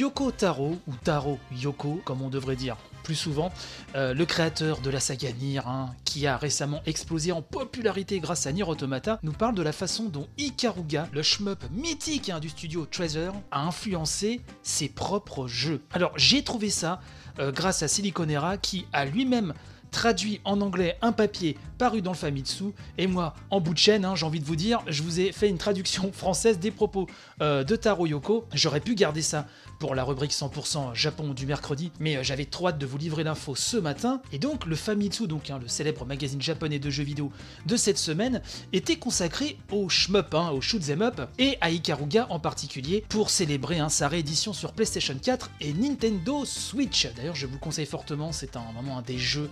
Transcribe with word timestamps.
Yoko 0.00 0.30
Taro, 0.30 0.78
ou 0.86 0.94
Taro 1.04 1.38
Yoko, 1.52 2.00
comme 2.06 2.22
on 2.22 2.30
devrait 2.30 2.56
dire 2.56 2.78
plus 3.02 3.14
souvent, 3.14 3.52
euh, 3.96 4.14
le 4.14 4.24
créateur 4.24 4.80
de 4.80 4.88
la 4.88 4.98
saga 4.98 5.30
Nier, 5.32 5.60
hein, 5.66 5.90
qui 6.06 6.26
a 6.26 6.38
récemment 6.38 6.80
explosé 6.86 7.32
en 7.32 7.42
popularité 7.42 8.18
grâce 8.18 8.46
à 8.46 8.52
Nier 8.52 8.62
Automata, 8.62 9.18
nous 9.22 9.32
parle 9.32 9.54
de 9.54 9.60
la 9.60 9.72
façon 9.72 10.04
dont 10.04 10.26
Ikaruga, 10.38 11.06
le 11.12 11.22
shmup 11.22 11.64
mythique 11.70 12.30
hein, 12.30 12.40
du 12.40 12.48
studio 12.48 12.86
Treasure, 12.86 13.34
a 13.50 13.60
influencé 13.60 14.40
ses 14.62 14.88
propres 14.88 15.46
jeux. 15.46 15.82
Alors 15.92 16.12
j'ai 16.16 16.42
trouvé 16.44 16.70
ça 16.70 17.02
euh, 17.38 17.52
grâce 17.52 17.82
à 17.82 17.88
Siliconera 17.88 18.56
qui 18.56 18.86
a 18.94 19.04
lui-même 19.04 19.52
traduit 19.90 20.40
en 20.44 20.60
anglais 20.60 20.96
un 21.02 21.12
papier 21.12 21.56
paru 21.78 22.02
dans 22.02 22.12
le 22.12 22.16
Famitsu, 22.16 22.64
et 22.98 23.06
moi, 23.06 23.34
en 23.50 23.60
bout 23.60 23.72
de 23.72 23.78
chaîne, 23.78 24.04
hein, 24.04 24.14
j'ai 24.14 24.26
envie 24.26 24.40
de 24.40 24.44
vous 24.44 24.56
dire, 24.56 24.82
je 24.86 25.02
vous 25.02 25.18
ai 25.18 25.32
fait 25.32 25.48
une 25.48 25.58
traduction 25.58 26.12
française 26.12 26.58
des 26.58 26.70
propos 26.70 27.06
euh, 27.40 27.64
de 27.64 27.74
Taro 27.74 28.06
Yoko. 28.06 28.46
J'aurais 28.52 28.80
pu 28.80 28.94
garder 28.94 29.22
ça 29.22 29.46
pour 29.78 29.94
la 29.94 30.04
rubrique 30.04 30.32
100% 30.32 30.94
Japon 30.94 31.32
du 31.32 31.46
mercredi, 31.46 31.90
mais 31.98 32.16
euh, 32.16 32.22
j'avais 32.22 32.44
trop 32.44 32.68
hâte 32.68 32.78
de 32.78 32.84
vous 32.84 32.98
livrer 32.98 33.24
l'info 33.24 33.54
ce 33.54 33.78
matin. 33.78 34.20
Et 34.32 34.38
donc, 34.38 34.66
le 34.66 34.76
Famitsu, 34.76 35.26
donc 35.26 35.48
hein, 35.48 35.58
le 35.60 35.68
célèbre 35.68 36.04
magazine 36.04 36.42
japonais 36.42 36.78
de 36.78 36.90
jeux 36.90 37.02
vidéo 37.02 37.32
de 37.64 37.76
cette 37.76 37.98
semaine, 37.98 38.42
était 38.74 38.96
consacré 38.96 39.58
au 39.72 39.88
shmup, 39.88 40.34
hein, 40.34 40.50
au 40.50 40.60
shoot 40.60 40.82
up, 41.00 41.22
et 41.38 41.56
à 41.62 41.70
Ikaruga 41.70 42.26
en 42.28 42.38
particulier, 42.38 43.04
pour 43.08 43.30
célébrer 43.30 43.80
sa 43.88 44.08
réédition 44.08 44.52
sur 44.52 44.72
PlayStation 44.72 45.14
4 45.20 45.50
et 45.60 45.72
Nintendo 45.72 46.44
Switch. 46.44 47.08
D'ailleurs, 47.16 47.36
je 47.36 47.46
vous 47.46 47.58
conseille 47.58 47.86
fortement, 47.86 48.32
c'est 48.32 48.56
un, 48.56 48.64
vraiment 48.74 48.98
un 48.98 49.02
des 49.02 49.18
jeux 49.18 49.48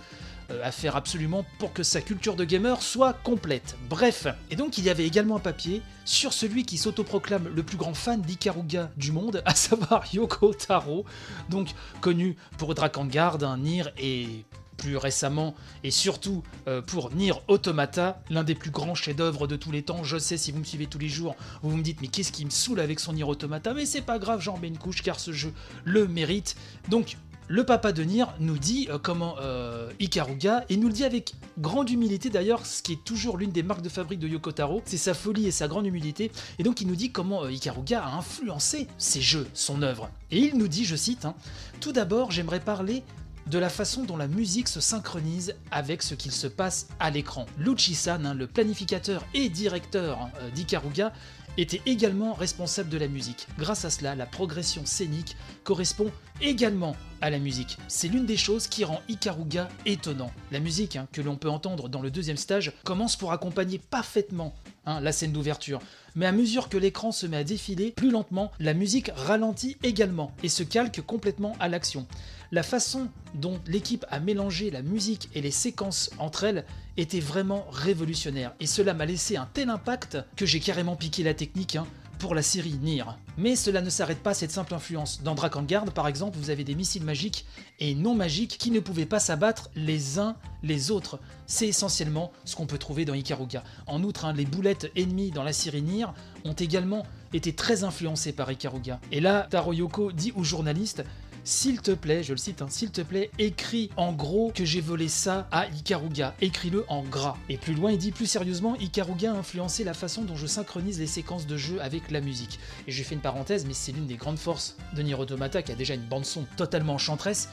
à 0.63 0.71
faire 0.71 0.95
absolument 0.95 1.45
pour 1.59 1.73
que 1.73 1.83
sa 1.83 2.01
culture 2.01 2.35
de 2.35 2.43
gamer 2.43 2.81
soit 2.81 3.13
complète. 3.13 3.77
Bref, 3.89 4.27
et 4.49 4.55
donc 4.55 4.77
il 4.77 4.83
y 4.83 4.89
avait 4.89 5.05
également 5.05 5.37
un 5.37 5.39
papier 5.41 5.81
sur 6.05 6.33
celui 6.33 6.63
qui 6.65 6.77
s'autoproclame 6.77 7.49
le 7.53 7.63
plus 7.63 7.77
grand 7.77 7.93
fan 7.93 8.21
d'Ikaruga 8.21 8.89
du 8.97 9.11
monde, 9.11 9.43
à 9.45 9.53
savoir 9.53 10.03
Yoko 10.13 10.53
Taro, 10.53 11.05
donc 11.49 11.69
connu 12.01 12.35
pour 12.57 12.73
Drakengard, 12.73 13.43
un 13.43 13.57
Nier 13.57 13.83
et 13.97 14.45
plus 14.79 14.97
récemment 14.97 15.55
et 15.83 15.91
surtout 15.91 16.41
euh, 16.67 16.81
pour 16.81 17.13
Nier 17.13 17.33
Automata, 17.47 18.21
l'un 18.29 18.43
des 18.43 18.55
plus 18.55 18.71
grands 18.71 18.95
chefs-d'œuvre 18.95 19.45
de 19.45 19.55
tous 19.55 19.71
les 19.71 19.83
temps. 19.83 20.03
Je 20.03 20.17
sais, 20.17 20.37
si 20.37 20.51
vous 20.51 20.59
me 20.59 20.63
suivez 20.63 20.87
tous 20.87 20.97
les 20.97 21.09
jours, 21.09 21.35
vous 21.61 21.75
me 21.75 21.83
dites 21.83 22.01
mais 22.01 22.07
qu'est-ce 22.07 22.31
qui 22.31 22.45
me 22.45 22.49
saoule 22.49 22.79
avec 22.79 22.99
son 22.99 23.13
Nier 23.13 23.23
Automata? 23.23 23.73
Mais 23.73 23.85
c'est 23.85 24.01
pas 24.01 24.17
grave, 24.17 24.41
j'en 24.41 24.57
mets 24.57 24.69
une 24.69 24.77
couche 24.77 25.03
car 25.03 25.19
ce 25.19 25.31
jeu 25.31 25.53
le 25.83 26.07
mérite. 26.07 26.55
Donc 26.87 27.17
le 27.49 27.63
papa 27.63 27.91
de 27.91 28.03
Nier 28.03 28.25
nous 28.39 28.59
dit 28.59 28.87
euh, 28.91 28.99
comment 29.01 29.35
euh, 29.41 29.89
Ikaruga, 29.99 30.65
et 30.69 30.77
nous 30.77 30.87
le 30.87 30.93
dit 30.93 31.03
avec 31.03 31.33
grande 31.57 31.89
humilité 31.89 32.29
d'ailleurs, 32.29 32.63
ce 32.63 32.83
qui 32.83 32.93
est 32.93 33.03
toujours 33.03 33.37
l'une 33.37 33.49
des 33.51 33.63
marques 33.63 33.81
de 33.81 33.89
fabrique 33.89 34.19
de 34.19 34.27
Yokotaro, 34.27 34.83
c'est 34.85 34.97
sa 34.97 35.15
folie 35.15 35.47
et 35.47 35.51
sa 35.51 35.67
grande 35.67 35.87
humilité, 35.87 36.31
et 36.59 36.63
donc 36.63 36.79
il 36.79 36.87
nous 36.87 36.95
dit 36.95 37.11
comment 37.11 37.45
euh, 37.45 37.51
Ikaruga 37.51 38.03
a 38.03 38.15
influencé 38.15 38.87
ses 38.99 39.19
jeux, 39.19 39.47
son 39.55 39.81
œuvre. 39.81 40.11
Et 40.29 40.37
il 40.37 40.59
nous 40.59 40.67
dit, 40.67 40.85
je 40.85 40.95
cite, 40.95 41.25
hein, 41.25 41.33
Tout 41.81 41.91
d'abord 41.91 42.29
j'aimerais 42.29 42.59
parler 42.59 43.03
de 43.47 43.57
la 43.57 43.69
façon 43.69 44.03
dont 44.03 44.17
la 44.17 44.27
musique 44.27 44.67
se 44.67 44.79
synchronise 44.79 45.55
avec 45.71 46.03
ce 46.03 46.13
qu'il 46.13 46.31
se 46.31 46.45
passe 46.45 46.87
à 46.99 47.09
l'écran. 47.09 47.47
Luchi-san, 47.57 48.27
hein, 48.27 48.35
le 48.35 48.45
planificateur 48.45 49.25
et 49.33 49.49
directeur 49.49 50.19
hein, 50.21 50.29
d'Ikaruga, 50.53 51.13
était 51.61 51.81
également 51.85 52.33
responsable 52.33 52.89
de 52.89 52.97
la 52.97 53.07
musique. 53.07 53.47
Grâce 53.57 53.85
à 53.85 53.89
cela, 53.89 54.15
la 54.15 54.25
progression 54.25 54.85
scénique 54.85 55.35
correspond 55.63 56.11
également 56.41 56.95
à 57.21 57.29
la 57.29 57.39
musique. 57.39 57.77
C'est 57.87 58.07
l'une 58.07 58.25
des 58.25 58.37
choses 58.37 58.67
qui 58.67 58.83
rend 58.83 59.01
Ikaruga 59.09 59.67
étonnant. 59.85 60.31
La 60.51 60.59
musique 60.59 60.95
hein, 60.95 61.07
que 61.11 61.21
l'on 61.21 61.35
peut 61.35 61.49
entendre 61.49 61.89
dans 61.89 62.01
le 62.01 62.11
deuxième 62.11 62.37
stage 62.37 62.73
commence 62.83 63.15
pour 63.15 63.31
accompagner 63.31 63.79
parfaitement 63.79 64.53
hein, 64.89 64.99
la 65.01 65.11
scène 65.11 65.31
d'ouverture. 65.31 65.79
Mais 66.15 66.25
à 66.25 66.31
mesure 66.31 66.69
que 66.69 66.77
l'écran 66.77 67.11
se 67.11 67.27
met 67.27 67.37
à 67.37 67.43
défiler 67.43 67.91
plus 67.91 68.11
lentement, 68.11 68.51
la 68.59 68.73
musique 68.73 69.11
ralentit 69.15 69.77
également 69.83 70.31
et 70.43 70.49
se 70.49 70.63
calque 70.63 71.01
complètement 71.01 71.55
à 71.59 71.69
l'action. 71.69 72.07
La 72.51 72.63
façon 72.63 73.09
dont 73.35 73.59
l'équipe 73.67 74.05
a 74.09 74.19
mélangé 74.19 74.71
la 74.71 74.81
musique 74.81 75.29
et 75.35 75.41
les 75.41 75.51
séquences 75.51 76.09
entre 76.17 76.45
elles 76.45 76.65
était 76.97 77.19
vraiment 77.19 77.67
révolutionnaire. 77.71 78.53
Et 78.59 78.65
cela 78.65 78.95
m'a 78.95 79.05
laissé 79.05 79.37
un 79.37 79.47
tel 79.53 79.69
impact 79.69 80.17
que 80.35 80.47
j'ai 80.47 80.59
carrément 80.59 80.95
piqué 80.95 81.21
la 81.21 81.35
technique 81.35 81.75
hein, 81.75 81.85
pour 82.19 82.35
la 82.35 82.41
série 82.41 82.73
Nier. 82.73 83.05
Mais 83.37 83.55
cela 83.55 83.81
ne 83.81 83.89
s'arrête 83.89 84.21
pas 84.21 84.31
à 84.31 84.33
cette 84.33 84.51
simple 84.51 84.73
influence. 84.73 85.23
Dans 85.23 85.33
Drakengard, 85.33 85.85
par 85.85 86.07
exemple, 86.07 86.37
vous 86.37 86.49
avez 86.49 86.63
des 86.63 86.75
missiles 86.75 87.03
magiques 87.03 87.45
et 87.79 87.95
non 87.95 88.13
magiques 88.13 88.57
qui 88.59 88.69
ne 88.69 88.79
pouvaient 88.79 89.05
pas 89.05 89.19
s'abattre 89.19 89.69
les 89.75 90.19
uns 90.19 90.35
les 90.61 90.91
autres. 90.91 91.19
C'est 91.47 91.67
essentiellement 91.67 92.31
ce 92.45 92.55
qu'on 92.55 92.67
peut 92.67 92.77
trouver 92.77 93.05
dans 93.05 93.13
Ikaruga. 93.13 93.63
En 93.87 94.03
outre, 94.03 94.25
hein, 94.25 94.33
les 94.33 94.45
boulettes 94.45 94.91
ennemies 94.95 95.31
dans 95.31 95.43
la 95.43 95.53
série 95.53 95.81
Nier 95.81 96.05
ont 96.43 96.53
également 96.53 97.05
été 97.33 97.53
très 97.53 97.83
influencées 97.83 98.33
par 98.33 98.51
Ikaruga. 98.51 98.99
Et 99.11 99.21
là, 99.21 99.47
Taro 99.49 99.73
Yoko 99.73 100.11
dit 100.11 100.33
aux 100.35 100.43
journalistes 100.43 101.03
s'il 101.43 101.81
te 101.81 101.91
plaît, 101.91 102.23
je 102.23 102.33
le 102.33 102.37
cite, 102.37 102.61
hein, 102.61 102.67
s'il 102.69 102.91
te 102.91 103.01
plaît, 103.01 103.31
écris 103.39 103.89
en 103.97 104.13
gros 104.13 104.51
que 104.53 104.65
j'ai 104.65 104.81
volé 104.81 105.07
ça 105.07 105.47
à 105.51 105.67
Ikaruga. 105.67 106.35
Écris-le 106.41 106.85
en 106.87 107.03
gras. 107.03 107.37
Et 107.49 107.57
plus 107.57 107.73
loin, 107.73 107.91
il 107.91 107.97
dit 107.97 108.11
plus 108.11 108.27
sérieusement, 108.27 108.75
Ikaruga 108.75 109.33
a 109.33 109.35
influencé 109.35 109.83
la 109.83 109.93
façon 109.93 110.23
dont 110.23 110.35
je 110.35 110.47
synchronise 110.47 110.99
les 110.99 111.07
séquences 111.07 111.47
de 111.47 111.57
jeu 111.57 111.81
avec 111.81 112.11
la 112.11 112.21
musique. 112.21 112.59
Et 112.87 112.91
j'ai 112.91 113.03
fait 113.03 113.15
une 113.15 113.21
parenthèse, 113.21 113.65
mais 113.65 113.73
c'est 113.73 113.91
l'une 113.91 114.07
des 114.07 114.15
grandes 114.15 114.39
forces 114.39 114.77
de 114.95 115.01
Nier 115.01 115.15
Automata, 115.15 115.61
qui 115.61 115.71
a 115.71 115.75
déjà 115.75 115.93
une 115.93 116.05
bande-son 116.05 116.45
totalement 116.57 116.93
enchanteresse, 116.93 117.49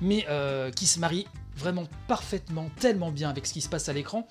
mais 0.00 0.26
euh, 0.28 0.70
qui 0.70 0.86
se 0.86 0.98
marie 0.98 1.26
vraiment 1.56 1.86
parfaitement, 2.08 2.70
tellement 2.80 3.10
bien 3.10 3.30
avec 3.30 3.46
ce 3.46 3.52
qui 3.52 3.60
se 3.60 3.68
passe 3.68 3.88
à 3.88 3.92
l'écran. 3.92 4.26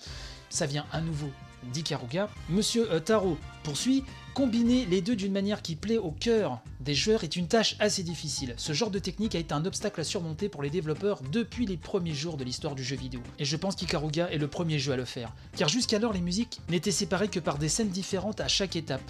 Ça 0.50 0.66
vient 0.66 0.86
à 0.92 1.02
nouveau 1.02 1.30
d'Ikaruga. 1.74 2.30
Monsieur 2.50 2.92
euh, 2.92 3.00
Taro 3.00 3.38
poursuit 3.64 4.04
Combiner 4.36 4.86
les 4.88 5.02
deux 5.02 5.16
d'une 5.16 5.32
manière 5.32 5.62
qui 5.62 5.78
plaît 5.78 5.98
au 5.98 6.12
cœur 6.12 6.60
des 6.82 6.94
joueurs 6.94 7.24
est 7.24 7.38
une 7.38 7.48
tâche 7.48 7.78
assez 7.80 8.04
difficile. 8.04 8.54
Ce 8.58 8.74
genre 8.74 8.92
de 8.92 9.00
technique 9.00 9.34
a 9.34 9.40
été 9.40 9.54
un 9.54 9.64
obstacle 9.64 10.02
à 10.02 10.04
surmonter 10.04 10.50
pour 10.50 10.62
les 10.62 10.70
développeurs 10.70 11.22
depuis 11.32 11.66
les 11.66 11.78
premiers 11.78 12.14
jours 12.14 12.36
de 12.36 12.44
l'histoire 12.44 12.76
du 12.76 12.84
jeu 12.84 12.98
vidéo. 12.98 13.22
Et 13.40 13.46
je 13.46 13.56
pense 13.56 13.78
qu'Ikaruga 13.78 14.30
est 14.30 14.38
le 14.38 14.50
premier 14.50 14.78
jeu 14.78 14.92
à 14.92 14.98
le 14.98 15.06
faire. 15.06 15.32
Car 15.56 15.70
jusqu'alors 15.70 16.12
les 16.12 16.20
musiques 16.20 16.60
n'étaient 16.68 16.92
séparées 16.92 17.30
que 17.30 17.40
par 17.40 17.58
des 17.58 17.70
scènes 17.70 17.88
différentes 17.88 18.42
à 18.42 18.50
chaque 18.50 18.76
étape. 18.76 19.10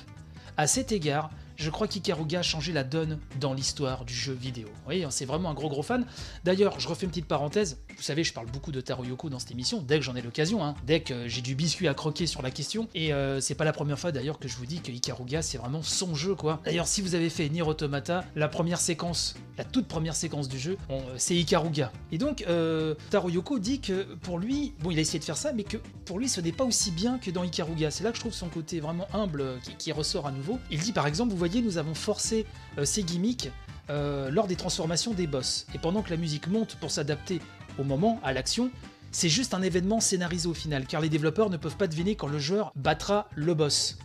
À 0.58 0.68
cet 0.68 0.91
égard, 0.91 1.31
je 1.58 1.70
crois 1.70 1.88
qu'Ikaruga 1.88 2.40
a 2.40 2.44
changé 2.44 2.74
la 2.74 2.84
donne 2.84 3.20
dans 3.40 3.54
l'histoire 3.54 4.06
du 4.06 4.14
jeu 4.14 4.34
vidéo. 4.34 4.68
Oui, 4.88 5.06
c'est 5.10 5.26
vraiment 5.26 5.50
un 5.50 5.54
gros 5.54 5.70
gros 5.70 5.84
fan. 5.84 6.06
D'ailleurs, 6.44 6.80
je 6.80 6.88
refais 6.88 7.06
une 7.06 7.12
petite 7.12 7.28
parenthèse. 7.28 7.80
Vous 7.96 8.04
savez, 8.04 8.24
je 8.24 8.34
parle 8.34 8.48
beaucoup 8.48 8.72
de 8.72 8.82
Taro 8.82 9.04
Yoko 9.04 9.30
dans 9.30 9.40
cette 9.40 9.52
émission, 9.52 9.82
dès 9.82 10.00
que 10.00 10.06
j'en 10.06 10.16
ai 10.16 10.22
l'occasion, 10.22 10.64
hein. 10.64 10.76
dès 10.86 11.02
que 11.02 11.28
j'ai 11.28 11.42
du 11.42 11.56
biscuit 11.56 11.88
à 11.88 11.94
croquer 11.94 12.28
sur 12.28 12.42
la 12.42 12.52
question. 12.52 12.88
Et 12.94 13.14
euh, 13.14 13.40
c'est 13.40 13.56
pas 13.56 13.66
la 13.66 13.74
première 13.74 14.00
fois 14.00 14.12
d'ailleurs 14.12 14.40
que 14.40 14.48
je 14.48 14.58
vous 14.58 14.66
dis 14.66 14.82
que 14.82 14.92
Ikaruga, 14.92 15.42
c'est 15.42 15.58
vraiment 15.58 15.82
son 15.82 16.16
jeu, 16.16 16.36
quoi. 16.36 16.62
D'ailleurs, 16.66 16.88
si 16.88 17.02
vous 17.02 17.16
avez 17.16 17.30
fait 17.30 17.48
Nier 17.50 17.62
Automata, 17.62 18.24
la 18.36 18.48
première 18.48 18.80
séquence, 18.80 19.36
la 19.58 19.64
toute 19.64 19.88
première 19.88 20.16
séquence 20.16 20.50
du 20.50 20.60
jeu, 20.60 20.78
euh, 20.90 21.00
c'est 21.18 21.36
Ikaruga. 21.36 21.92
Et 22.12 22.18
donc, 22.18 22.44
euh, 22.48 22.96
Yoko 23.14 23.60
dit 23.60 23.80
que 23.80 24.04
pour 24.16 24.38
lui, 24.40 24.74
bon, 24.82 24.92
il 24.92 24.98
a 24.98 25.02
essayé 25.02 25.20
de 25.20 25.24
faire 25.24 25.38
ça, 25.38 25.54
mais 25.54 25.64
que 25.64 25.78
pour 26.06 26.20
lui, 26.20 26.30
ce 26.30 26.42
n'est 26.42 26.52
pas 26.52 26.66
aussi 26.66 26.92
bien 26.92 27.18
que 27.18 27.32
dans 27.32 27.44
Ikaruga. 27.44 27.92
C'est 27.92 28.04
là 28.04 28.12
que 28.12 28.18
je 28.18 28.22
trouve 28.22 28.34
son 28.34 28.50
côté 28.50 28.80
vraiment 28.80 29.08
humble 29.14 29.60
qui, 29.64 29.76
qui 29.76 29.92
ressort 29.92 30.28
à 30.28 30.32
nouveau. 30.32 30.60
Il 30.70 30.80
dit 30.80 30.92
par 30.92 31.08
exemple, 31.08 31.32
vous 31.32 31.38
voyez, 31.48 31.62
nous 31.62 31.78
avons 31.78 31.94
forcé 31.94 32.46
euh, 32.78 32.86
ces 32.86 33.04
gimmicks 33.04 33.52
euh, 33.92 34.32
lors 34.32 34.48
des 34.48 34.56
transformations 34.56 35.14
des 35.14 35.28
boss. 35.28 35.68
Et 35.76 35.78
pendant 35.78 36.02
que 36.02 36.10
la 36.10 36.18
musique 36.18 36.48
monte 36.48 36.76
pour 36.78 36.90
s'adapter 36.90 37.40
au 37.78 37.84
moment, 37.84 38.20
à 38.24 38.34
l'action, 38.34 38.72
c'est 39.12 39.30
juste 39.30 39.54
un 39.54 39.62
événement 39.62 40.00
scénarisé 40.00 40.48
au 40.48 40.56
final, 40.56 40.88
car 40.88 41.02
les 41.02 41.10
développeurs 41.10 41.52
ne 41.52 41.58
peuvent 41.58 41.78
pas 41.78 41.88
deviner 41.88 42.16
quand 42.16 42.28
le 42.28 42.40
joueur 42.40 42.72
battra 42.76 43.30
le 43.36 43.54
boss. 43.54 44.00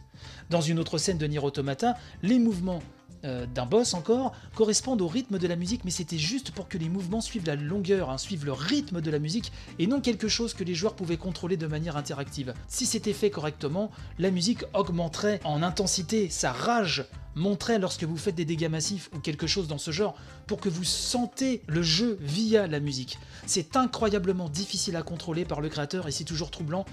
Dans 0.51 0.61
une 0.61 0.79
autre 0.79 0.99
scène 0.99 1.17
de 1.17 1.27
Nier 1.27 1.39
Automata, 1.39 1.97
les 2.23 2.39
mouvements 2.39 2.81
euh, 3.25 3.45
d'un 3.47 3.67
boss 3.67 3.93
encore 3.93 4.33
correspondent 4.55 5.03
au 5.03 5.09
rythme 5.09 5.39
de 5.39 5.47
la 5.47 5.57
musique, 5.57 5.85
mais 5.85 5.91
c'était 5.91 6.17
juste 6.17 6.53
pour 6.53 6.69
que 6.69 6.79
les 6.79 6.89
mouvements 6.89 7.21
suivent 7.21 7.47
la 7.47 7.55
longueur, 7.55 8.09
hein, 8.09 8.17
suivent 8.17 8.47
le 8.47 8.53
rythme 8.53 9.03
de 9.03 9.11
la 9.11 9.19
musique, 9.19 9.53
et 9.79 9.87
non 9.87 10.01
quelque 10.01 10.29
chose 10.29 10.55
que 10.55 10.65
les 10.65 10.75
joueurs 10.75 10.95
pouvaient 10.95 11.19
contrôler 11.19 11.59
de 11.59 11.67
manière 11.67 11.97
interactive. 11.99 12.55
Si 12.67 12.87
c'était 12.87 13.13
fait 13.13 13.31
correctement, 13.31 13.91
la 14.19 14.31
musique 14.31 14.65
augmenterait 14.73 15.41
en 15.45 15.63
intensité, 15.63 16.31
sa 16.31 16.53
rage 16.53 17.05
montrait 17.35 17.79
lorsque 17.79 18.05
vous 18.05 18.17
faites 18.17 18.35
des 18.35 18.45
dégâts 18.45 18.69
massifs 18.69 19.11
ou 19.15 19.19
quelque 19.19 19.47
chose 19.47 19.69
dans 19.69 19.79
ce 19.79 19.91
genre 19.91 20.15
pour 20.47 20.61
que 20.61 20.69
vous 20.69 20.85
sentez 20.85 21.63
le 21.67 21.83
jeu 21.83 22.19
via 22.21 22.67
la 22.67 22.81
musique. 22.81 23.19
C'est 23.47 23.77
incroyablement 23.77 24.49
difficile 24.49 24.97
à 24.97 25.03
contrôler 25.03 25.45
par 25.45 25.61
le 25.61 25.69
créateur 25.69 26.09
et 26.09 26.13
c'est 26.13 26.25
toujours 26.25 26.51
troublant, 26.51 26.85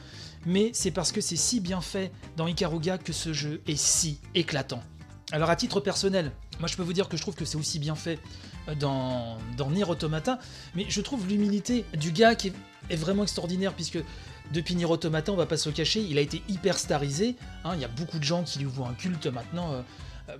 mais 0.46 0.72
c'est 0.74 0.92
parce 0.92 1.12
que 1.12 1.22
c'est 1.22 1.36
si 1.36 1.60
bien 1.60 1.82
fait 1.82 2.12
dans 2.36 2.48
Ikaruga 2.48 2.98
que 2.98 3.14
ce 3.14 3.34
jeu 3.34 3.62
est 3.68 3.78
si 3.78 4.20
éclatant. 4.36 4.82
Alors 5.32 5.50
à 5.50 5.56
titre 5.58 5.82
personnel, 5.82 6.32
moi 6.60 6.68
je 6.68 6.78
peux 6.78 6.84
vous 6.84 6.94
dire 6.94 7.10
que 7.10 7.18
je 7.18 7.22
trouve 7.22 7.36
que 7.36 7.44
c'est 7.44 7.58
aussi 7.58 7.80
bien 7.80 7.96
fait 7.96 8.20
euh, 8.70 8.76
dans, 8.76 9.38
dans 9.58 9.70
mais 10.76 10.86
je 10.88 11.02
trouve 11.02 11.28
l'humilité 11.28 11.84
du 11.98 12.12
gars 12.12 12.36
qui 12.36 12.54
est, 12.90 12.96
vraiment 12.96 13.24
extraordinaire 13.24 13.74
puisque 13.74 14.00
depuis 14.54 14.76
Nier 14.76 14.86
Automata, 14.86 15.34
on 15.34 15.36
va 15.36 15.46
pas 15.46 15.58
se 15.58 15.68
le 15.68 15.76
cacher, 15.76 16.00
il 16.00 16.18
a 16.18 16.22
été 16.22 16.42
hyper 16.48 16.80
starisé. 16.80 17.36
Hein, 17.66 17.72
il 17.74 17.82
y 17.82 17.86
a 17.86 17.90
beaucoup 17.90 18.18
de 18.18 18.24
gens 18.24 18.44
qui 18.44 18.60
lui 18.60 18.66
voient 18.66 18.88
un 18.88 18.94
culte 18.94 19.28
maintenant. 19.28 19.74
Euh, 19.74 19.82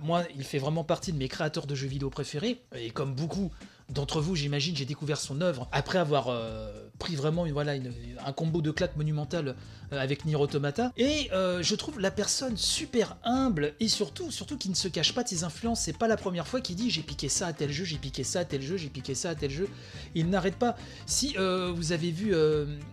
moi, 0.00 0.24
il 0.36 0.44
fait 0.44 0.58
vraiment 0.58 0.84
partie 0.84 1.12
de 1.12 1.18
mes 1.18 1.28
créateurs 1.28 1.66
de 1.66 1.74
jeux 1.74 1.88
vidéo 1.88 2.10
préférés, 2.10 2.60
et 2.74 2.90
comme 2.90 3.14
beaucoup 3.14 3.50
d'entre 3.90 4.20
vous, 4.20 4.36
j'imagine, 4.36 4.76
j'ai 4.76 4.84
découvert 4.84 5.18
son 5.18 5.40
œuvre 5.40 5.68
après 5.72 5.98
avoir 5.98 6.28
euh, 6.28 6.70
pris 6.98 7.16
vraiment 7.16 7.46
voilà, 7.46 7.72
un 7.72 8.32
combo 8.32 8.60
de 8.60 8.70
claques 8.70 8.96
monumental 8.96 9.56
euh, 9.92 10.00
avec 10.00 10.26
Nier 10.26 10.36
Automata. 10.36 10.92
Et 10.96 11.30
euh, 11.32 11.62
je 11.62 11.74
trouve 11.74 11.98
la 11.98 12.10
personne 12.10 12.56
super 12.56 13.16
humble 13.24 13.74
et 13.80 13.88
surtout, 13.88 14.30
surtout 14.30 14.58
qui 14.58 14.68
ne 14.68 14.74
se 14.74 14.88
cache 14.88 15.14
pas 15.14 15.22
de 15.22 15.28
ses 15.28 15.42
influences. 15.42 15.80
C'est 15.80 15.96
pas 15.96 16.08
la 16.08 16.16
première 16.16 16.46
fois 16.46 16.60
qu'il 16.60 16.76
dit 16.76 16.90
j'ai 16.90 17.02
piqué 17.02 17.28
ça 17.28 17.46
à 17.46 17.52
tel 17.52 17.72
jeu, 17.72 17.84
j'ai 17.84 17.96
piqué 17.96 18.24
ça 18.24 18.40
à 18.40 18.44
tel 18.44 18.60
jeu, 18.60 18.76
j'ai 18.76 18.90
piqué 18.90 19.14
ça 19.14 19.30
à 19.30 19.34
tel 19.34 19.50
jeu. 19.50 19.68
Il 20.14 20.28
n'arrête 20.28 20.56
pas. 20.56 20.76
Si 21.06 21.34
vous 21.36 21.92
avez 21.92 22.10
vu, 22.10 22.34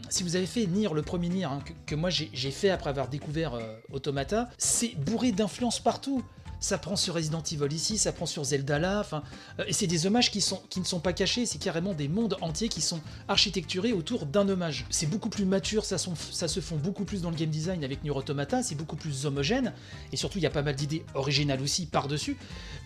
si 0.10 0.24
vous 0.24 0.36
avez 0.36 0.46
fait 0.46 0.66
Nier, 0.66 0.90
le 0.94 1.02
premier 1.02 1.30
Nier 1.30 1.46
hein, 1.46 1.60
que, 1.66 1.74
que, 1.86 1.96
moi 1.96 2.10
j'ai 2.10 2.52
fait 2.52 2.70
après 2.70 2.90
avoir 2.90 3.10
découvert 3.10 3.60
Automata, 3.92 4.50
c'est 4.58 4.96
bourré 4.96 5.32
d'influences 5.32 5.80
partout 5.80 6.24
ça 6.60 6.78
prend 6.78 6.96
sur 6.96 7.16
Resident 7.16 7.42
Evil 7.42 7.74
ici, 7.74 7.98
ça 7.98 8.12
prend 8.12 8.26
sur 8.26 8.44
Zelda 8.44 8.80
là, 8.80 9.00
enfin, 9.00 9.24
euh, 9.60 9.66
et 9.68 9.74
c'est 9.74 9.88
des 9.88 10.06
hommages 10.06 10.32
qui, 10.32 10.44
ne 10.78 10.84
sont 10.84 11.00
pas 11.00 11.14
cachés, 11.14 11.46
c'est 11.46 11.58
carrément 11.58 11.94
des 11.94 12.08
mondes 12.08 12.38
entiers 12.42 12.70
qui 12.70 12.82
sont 12.82 13.00
architecturés 13.28 13.94
autour 13.94 14.26
d'un 14.26 14.48
hommage. 14.50 14.86
C'est 14.90 15.10
beaucoup 15.10 15.30
plus 15.30 15.46
mature, 15.46 15.86
ça, 15.86 15.98
ça, 15.98 16.48
se 16.48 16.60
fond 16.60 16.78
beaucoup 16.78 17.06
plus 17.06 17.22
dans 17.22 17.30
le 17.30 17.36
game 17.36 17.50
design 17.50 17.84
avec 17.84 18.04
Nier 18.04 18.12
Automata, 18.12 18.64
c'est 18.64 18.76
beaucoup 18.76 18.96
plus 18.96 19.26
homogène, 19.26 19.74
et 20.12 20.18
surtout 20.18 20.38
il 20.38 20.44
y 20.44 20.48
a 20.48 20.52
pas 20.52 20.64
mal 20.64 20.76
d'idées 20.76 21.06
originales 21.14 21.62
aussi 21.62 21.86
par-dessus, 21.86 22.38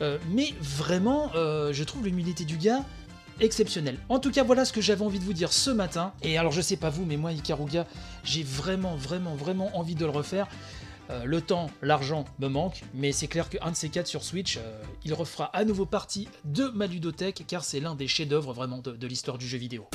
euh, 0.01 0.17
mais 0.31 0.53
vraiment, 0.61 1.31
euh, 1.35 1.73
je 1.73 1.83
trouve 1.83 2.05
l'humilité 2.05 2.45
du 2.45 2.57
gars 2.57 2.83
exceptionnelle. 3.39 3.97
En 4.09 4.19
tout 4.19 4.31
cas, 4.31 4.43
voilà 4.43 4.65
ce 4.65 4.73
que 4.73 4.81
j'avais 4.81 5.03
envie 5.03 5.19
de 5.19 5.23
vous 5.23 5.33
dire 5.33 5.53
ce 5.53 5.69
matin. 5.69 6.13
Et 6.21 6.37
alors, 6.37 6.51
je 6.51 6.61
sais 6.61 6.75
pas 6.75 6.89
vous, 6.89 7.05
mais 7.05 7.17
moi, 7.17 7.31
Ikaruga, 7.31 7.85
j'ai 8.23 8.43
vraiment, 8.43 8.95
vraiment, 8.95 9.35
vraiment 9.35 9.75
envie 9.77 9.95
de 9.95 10.05
le 10.05 10.11
refaire. 10.11 10.47
Euh, 11.09 11.25
le 11.25 11.41
temps, 11.41 11.69
l'argent 11.81 12.25
me 12.39 12.47
manque, 12.47 12.83
mais 12.93 13.11
c'est 13.11 13.27
clair 13.27 13.49
qu'un 13.49 13.71
de 13.71 13.75
ces 13.75 13.89
quatre 13.89 14.07
sur 14.07 14.23
Switch, 14.23 14.57
euh, 14.57 14.81
il 15.03 15.13
refera 15.13 15.45
à 15.45 15.65
nouveau 15.65 15.85
partie 15.85 16.27
de 16.45 16.67
ma 16.67 16.85
ludothèque, 16.87 17.45
car 17.47 17.63
c'est 17.63 17.79
l'un 17.79 17.95
des 17.95 18.07
chefs-d'œuvre 18.07 18.53
vraiment 18.53 18.77
de 18.77 19.07
l'histoire 19.07 19.37
du 19.37 19.47
jeu 19.47 19.57
vidéo. 19.57 19.87